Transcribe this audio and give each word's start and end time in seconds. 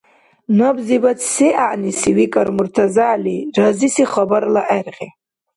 —Набзибад 0.57 1.19
се 1.33 1.47
гӀягӀниси?— 1.55 2.09
викӀар 2.17 2.47
МуртазагӀяли 2.55 3.37
разиси 3.57 4.03
хабарла 4.11 4.61
гӀергъи. 4.67 5.09